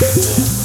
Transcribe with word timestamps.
Yeah. 0.00 0.57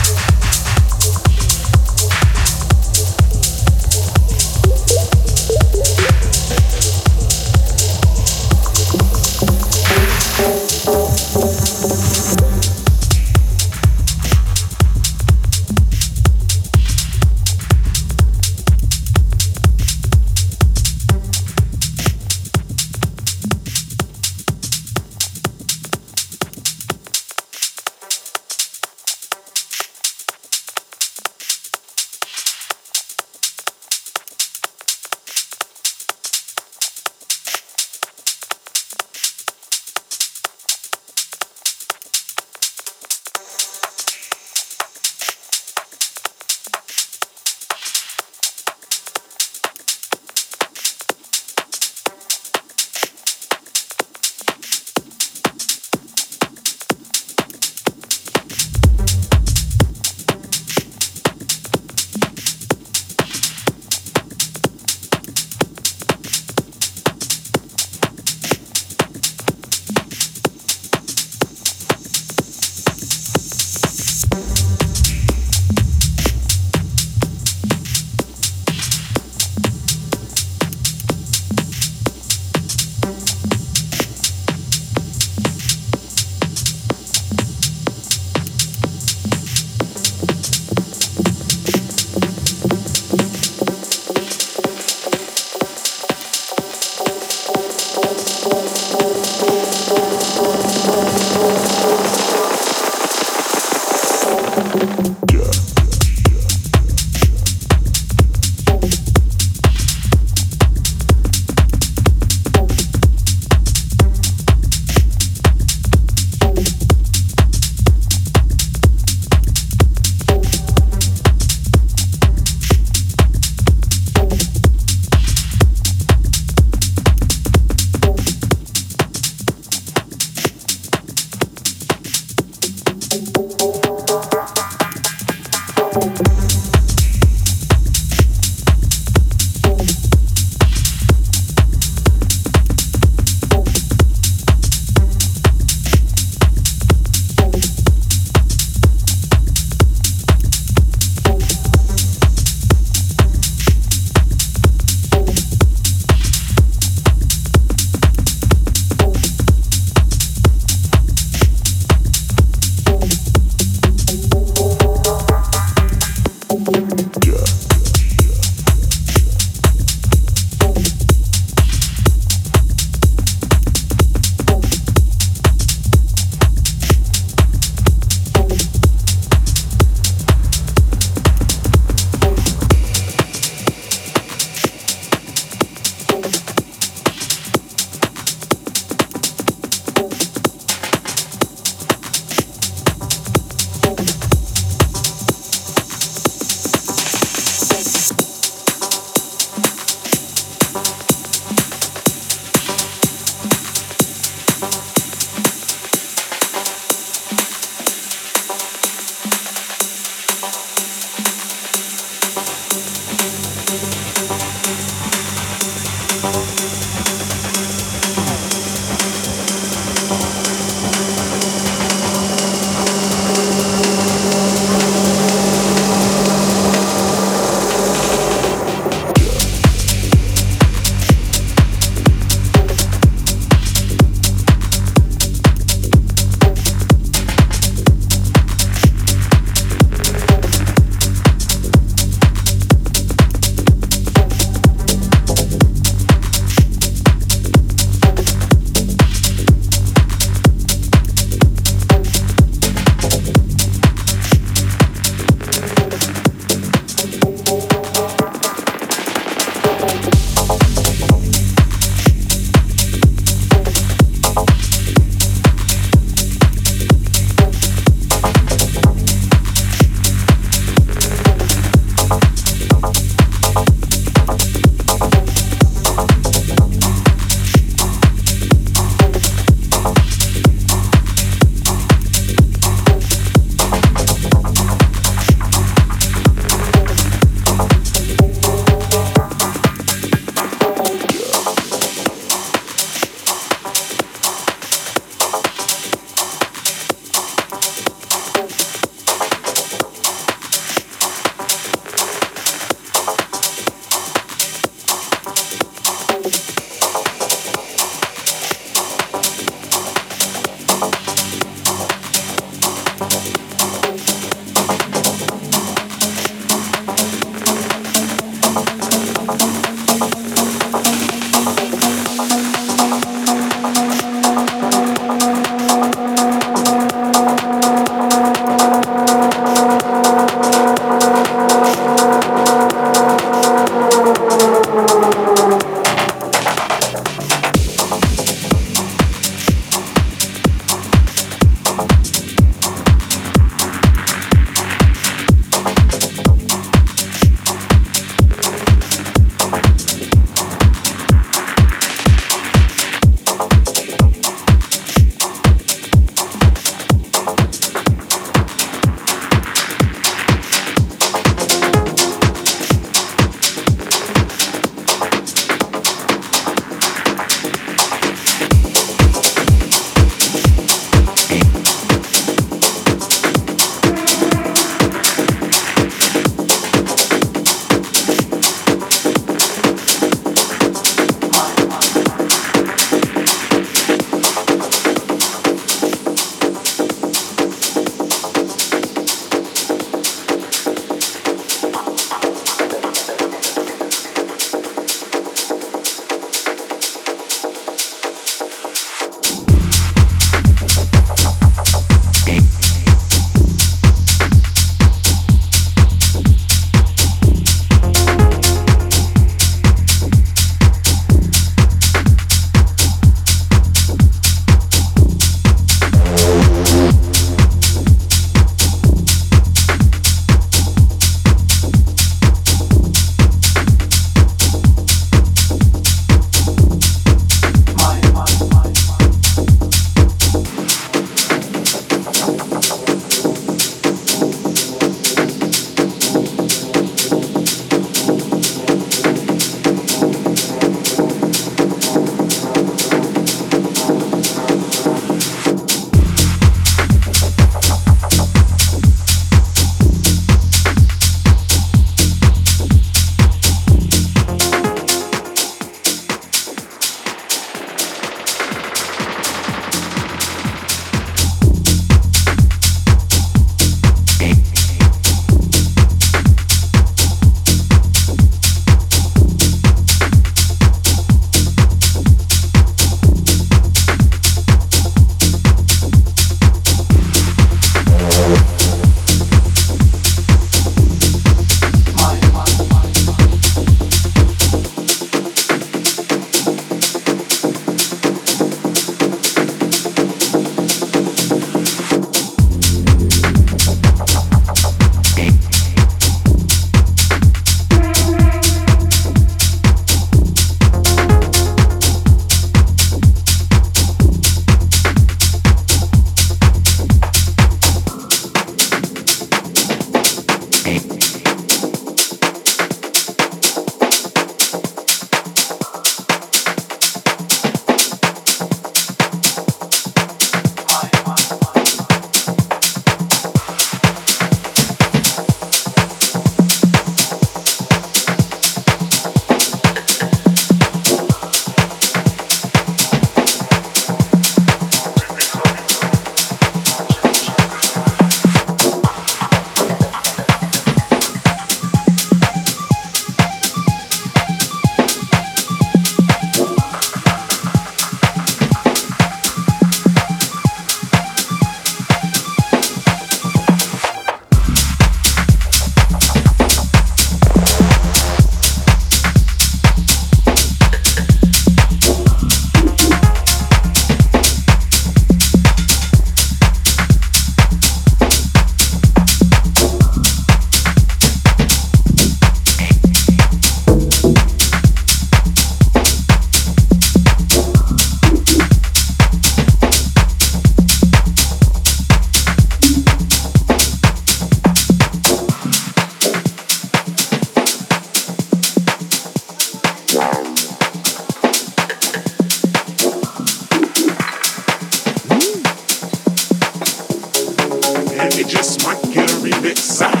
it 598.17 598.27
just 598.27 598.65
might 598.65 598.81
get 598.93 599.09
a 599.11 599.15
remix. 599.15 600.00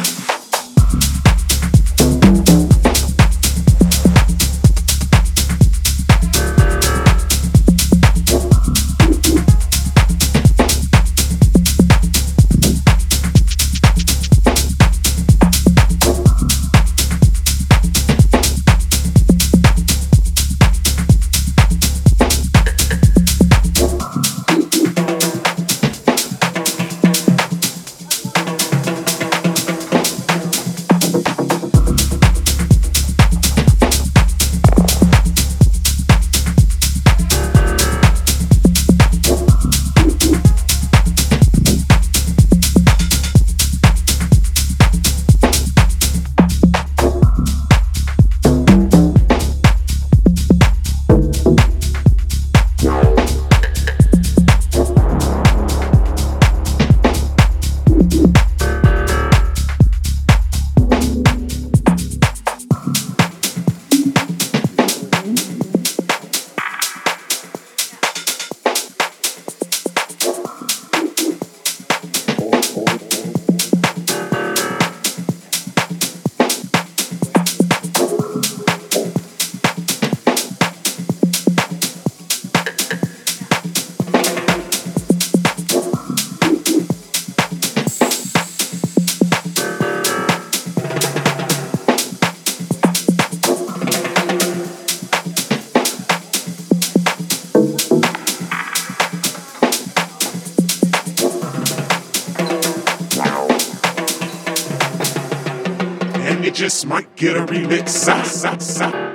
Mix 106.71 106.85
might 106.85 107.15
get 107.17 107.35
a 107.35 107.45
remix. 107.45 109.10